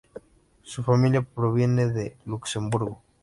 Su 0.63 0.81
familia 0.81 1.21
provenía 1.21 1.85
de 1.87 2.17
Luxemburgo. 2.25 3.03